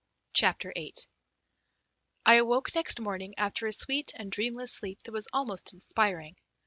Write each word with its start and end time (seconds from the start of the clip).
CHAPTER 0.33 0.73
VIII 0.75 0.95
I 2.25 2.37
awoke 2.37 2.73
next 2.73 2.99
morning 2.99 3.35
after 3.37 3.67
a 3.67 3.71
sweet 3.71 4.13
and 4.15 4.31
dreamless 4.31 4.71
sleep 4.71 5.03
that 5.03 5.11
was 5.11 5.27
almost 5.31 5.73
inspiring. 5.75 6.37